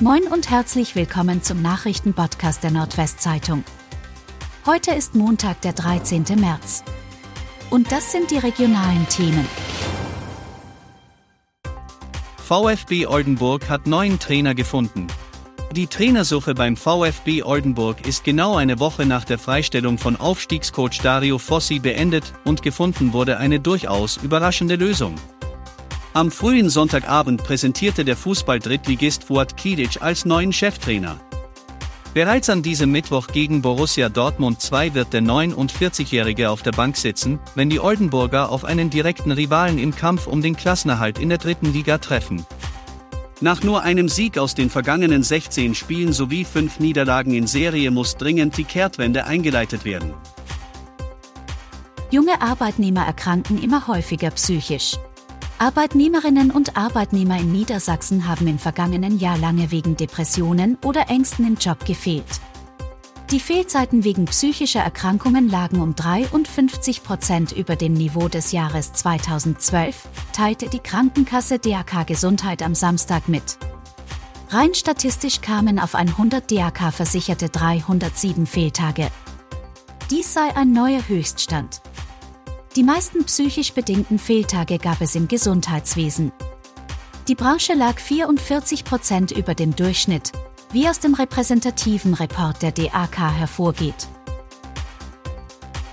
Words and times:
Moin 0.00 0.24
und 0.24 0.50
herzlich 0.50 0.96
willkommen 0.96 1.40
zum 1.44 1.62
Nachrichtenpodcast 1.62 2.64
der 2.64 2.72
Nordwestzeitung. 2.72 3.62
Heute 4.66 4.90
ist 4.90 5.14
Montag, 5.14 5.60
der 5.60 5.72
13. 5.72 6.24
März. 6.34 6.82
Und 7.70 7.92
das 7.92 8.10
sind 8.10 8.32
die 8.32 8.38
regionalen 8.38 9.08
Themen. 9.08 9.46
VfB 12.38 13.06
Oldenburg 13.06 13.70
hat 13.70 13.86
neuen 13.86 14.18
Trainer 14.18 14.56
gefunden. 14.56 15.06
Die 15.70 15.86
Trainersuche 15.86 16.54
beim 16.54 16.76
VfB 16.76 17.44
Oldenburg 17.44 18.04
ist 18.04 18.24
genau 18.24 18.56
eine 18.56 18.80
Woche 18.80 19.06
nach 19.06 19.24
der 19.24 19.38
Freistellung 19.38 19.98
von 19.98 20.16
Aufstiegscoach 20.16 21.02
Dario 21.04 21.38
Fossi 21.38 21.78
beendet 21.78 22.32
und 22.44 22.62
gefunden 22.62 23.12
wurde 23.12 23.38
eine 23.38 23.60
durchaus 23.60 24.16
überraschende 24.16 24.74
Lösung. 24.74 25.14
Am 26.16 26.30
frühen 26.30 26.70
Sonntagabend 26.70 27.42
präsentierte 27.42 28.04
der 28.04 28.16
Fußball-Drittligist 28.16 29.24
Fuad 29.24 29.56
Kidic 29.56 30.00
als 30.00 30.24
neuen 30.24 30.52
Cheftrainer. 30.52 31.18
Bereits 32.14 32.48
an 32.48 32.62
diesem 32.62 32.92
Mittwoch 32.92 33.26
gegen 33.26 33.62
Borussia 33.62 34.08
Dortmund 34.08 34.60
2 34.60 34.94
wird 34.94 35.12
der 35.12 35.22
49-Jährige 35.22 36.50
auf 36.50 36.62
der 36.62 36.70
Bank 36.70 36.96
sitzen, 36.96 37.40
wenn 37.56 37.68
die 37.68 37.80
Oldenburger 37.80 38.50
auf 38.50 38.64
einen 38.64 38.90
direkten 38.90 39.32
Rivalen 39.32 39.76
im 39.80 39.92
Kampf 39.92 40.28
um 40.28 40.40
den 40.40 40.54
Klassenerhalt 40.54 41.18
in 41.18 41.30
der 41.30 41.38
dritten 41.38 41.72
Liga 41.72 41.98
treffen. 41.98 42.46
Nach 43.40 43.64
nur 43.64 43.82
einem 43.82 44.08
Sieg 44.08 44.38
aus 44.38 44.54
den 44.54 44.70
vergangenen 44.70 45.24
16 45.24 45.74
Spielen 45.74 46.12
sowie 46.12 46.44
fünf 46.44 46.78
Niederlagen 46.78 47.34
in 47.34 47.48
Serie 47.48 47.90
muss 47.90 48.16
dringend 48.16 48.56
die 48.56 48.62
Kehrtwende 48.62 49.24
eingeleitet 49.24 49.84
werden. 49.84 50.14
Junge 52.12 52.40
Arbeitnehmer 52.40 53.04
erkranken 53.04 53.60
immer 53.60 53.88
häufiger 53.88 54.30
psychisch. 54.30 54.96
Arbeitnehmerinnen 55.58 56.50
und 56.50 56.76
Arbeitnehmer 56.76 57.38
in 57.38 57.52
Niedersachsen 57.52 58.26
haben 58.26 58.46
im 58.48 58.58
vergangenen 58.58 59.18
Jahr 59.18 59.38
lange 59.38 59.70
wegen 59.70 59.96
Depressionen 59.96 60.76
oder 60.84 61.08
Ängsten 61.08 61.46
im 61.46 61.54
Job 61.56 61.84
gefehlt. 61.86 62.40
Die 63.30 63.40
Fehlzeiten 63.40 64.04
wegen 64.04 64.26
psychischer 64.26 64.80
Erkrankungen 64.80 65.48
lagen 65.48 65.80
um 65.80 65.94
53 65.94 67.02
Prozent 67.02 67.52
über 67.52 67.76
dem 67.76 67.94
Niveau 67.94 68.28
des 68.28 68.52
Jahres 68.52 68.92
2012, 68.92 70.08
teilte 70.32 70.68
die 70.68 70.80
Krankenkasse 70.80 71.58
DAK 71.58 72.06
Gesundheit 72.06 72.62
am 72.62 72.74
Samstag 72.74 73.28
mit. 73.28 73.56
Rein 74.50 74.74
statistisch 74.74 75.40
kamen 75.40 75.78
auf 75.78 75.94
100 75.94 76.50
DAK-Versicherte 76.50 77.48
307 77.48 78.46
Fehltage. 78.46 79.08
Dies 80.10 80.34
sei 80.34 80.54
ein 80.54 80.72
neuer 80.72 81.08
Höchststand. 81.08 81.80
Die 82.76 82.82
meisten 82.82 83.22
psychisch 83.24 83.72
bedingten 83.72 84.18
Fehltage 84.18 84.78
gab 84.78 85.00
es 85.00 85.14
im 85.14 85.28
Gesundheitswesen. 85.28 86.32
Die 87.28 87.36
Branche 87.36 87.74
lag 87.74 88.00
44 88.00 88.84
Prozent 88.84 89.30
über 89.30 89.54
dem 89.54 89.76
Durchschnitt, 89.76 90.32
wie 90.72 90.88
aus 90.88 90.98
dem 90.98 91.14
repräsentativen 91.14 92.14
Report 92.14 92.60
der 92.62 92.72
DAK 92.72 93.16
hervorgeht. 93.38 94.08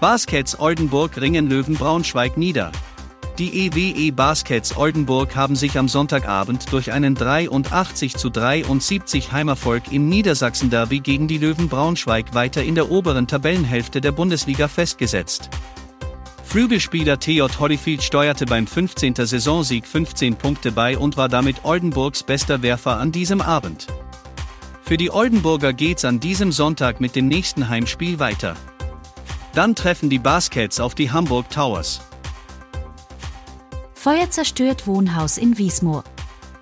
Baskets 0.00 0.60
Oldenburg 0.60 1.20
ringen 1.20 1.48
Löwen 1.48 1.74
Braunschweig 1.74 2.36
nieder. 2.36 2.70
Die 3.40 3.66
EWE 3.66 4.12
Baskets 4.12 4.76
Oldenburg 4.76 5.34
haben 5.34 5.56
sich 5.56 5.78
am 5.78 5.88
Sonntagabend 5.88 6.72
durch 6.72 6.92
einen 6.92 7.16
83 7.16 8.16
zu 8.16 8.30
73 8.30 9.32
Heimerfolg 9.32 9.90
im 9.90 10.08
Niedersachsen-Derby 10.08 11.00
gegen 11.00 11.26
die 11.26 11.38
Löwen 11.38 11.68
Braunschweig 11.68 12.34
weiter 12.34 12.62
in 12.62 12.76
der 12.76 12.88
oberen 12.92 13.26
Tabellenhälfte 13.26 14.00
der 14.00 14.12
Bundesliga 14.12 14.68
festgesetzt. 14.68 15.50
Flügelspieler 16.48 17.20
TJ 17.20 17.42
Holyfield 17.60 18.02
steuerte 18.02 18.46
beim 18.46 18.66
15. 18.66 19.14
Saisonsieg 19.16 19.86
15 19.86 20.36
Punkte 20.36 20.72
bei 20.72 20.96
und 20.96 21.18
war 21.18 21.28
damit 21.28 21.62
Oldenburgs 21.66 22.22
bester 22.22 22.62
Werfer 22.62 22.96
an 22.96 23.12
diesem 23.12 23.42
Abend. 23.42 23.86
Für 24.80 24.96
die 24.96 25.10
Oldenburger 25.10 25.74
geht's 25.74 26.06
an 26.06 26.20
diesem 26.20 26.50
Sonntag 26.50 27.02
mit 27.02 27.16
dem 27.16 27.28
nächsten 27.28 27.68
Heimspiel 27.68 28.18
weiter. 28.18 28.56
Dann 29.52 29.74
treffen 29.74 30.08
die 30.08 30.18
Baskets 30.18 30.80
auf 30.80 30.94
die 30.94 31.10
Hamburg 31.10 31.50
Towers. 31.50 32.00
Feuer 33.92 34.30
zerstört 34.30 34.86
Wohnhaus 34.86 35.36
in 35.36 35.58
Wiesmoor. 35.58 36.02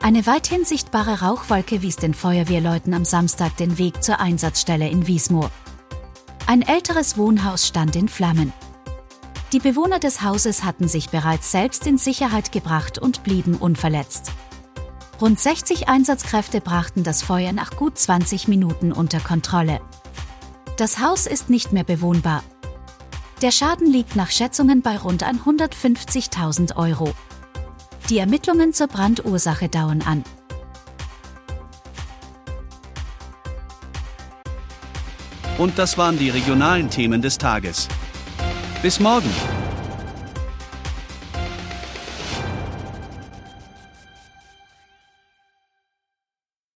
Eine 0.00 0.24
weithin 0.26 0.64
sichtbare 0.64 1.22
Rauchwolke 1.22 1.82
wies 1.82 1.96
den 1.96 2.14
Feuerwehrleuten 2.14 2.94
am 2.94 3.04
Samstag 3.04 3.56
den 3.56 3.78
Weg 3.78 4.00
zur 4.04 4.20
Einsatzstelle 4.20 4.88
in 4.88 5.08
Wiesmoor. 5.08 5.50
Ein 6.46 6.62
älteres 6.62 7.16
Wohnhaus 7.16 7.66
stand 7.66 7.96
in 7.96 8.08
Flammen. 8.08 8.52
Die 9.52 9.58
Bewohner 9.58 9.98
des 9.98 10.22
Hauses 10.22 10.64
hatten 10.64 10.88
sich 10.88 11.10
bereits 11.10 11.52
selbst 11.52 11.86
in 11.86 11.98
Sicherheit 11.98 12.52
gebracht 12.52 12.98
und 12.98 13.22
blieben 13.22 13.56
unverletzt. 13.56 14.32
Rund 15.20 15.38
60 15.38 15.90
Einsatzkräfte 15.90 16.62
brachten 16.62 17.02
das 17.02 17.22
Feuer 17.22 17.52
nach 17.52 17.76
gut 17.76 17.98
20 17.98 18.48
Minuten 18.48 18.92
unter 18.92 19.20
Kontrolle. 19.20 19.82
Das 20.78 21.00
Haus 21.00 21.26
ist 21.26 21.50
nicht 21.50 21.70
mehr 21.74 21.84
bewohnbar. 21.84 22.42
Der 23.42 23.50
Schaden 23.50 23.86
liegt 23.86 24.16
nach 24.16 24.30
Schätzungen 24.30 24.80
bei 24.80 24.96
rund 24.96 25.22
150.000 25.22 26.76
Euro. 26.76 27.12
Die 28.08 28.16
Ermittlungen 28.16 28.72
zur 28.72 28.86
Brandursache 28.86 29.68
dauern 29.68 30.00
an. 30.00 30.24
Und 35.58 35.78
das 35.78 35.98
waren 35.98 36.18
die 36.18 36.30
regionalen 36.30 36.88
Themen 36.88 37.20
des 37.20 37.36
Tages. 37.36 37.88
Bis 38.82 38.98
morgen! 38.98 39.61